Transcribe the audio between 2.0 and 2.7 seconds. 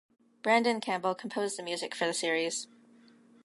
the series.